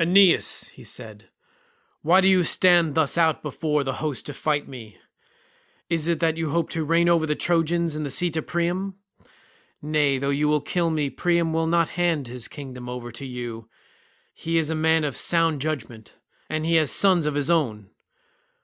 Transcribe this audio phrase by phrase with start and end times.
[0.00, 1.28] "Aeneas," said he,
[2.02, 4.98] "why do you stand thus out before the host to fight me?
[5.88, 8.96] Is it that you hope to reign over the Trojans in the seat of Priam?
[9.80, 13.68] Nay, though you kill me Priam will not hand his kingdom over to you.
[14.34, 16.16] He is a man of sound judgement,
[16.48, 17.90] and he has sons of his own.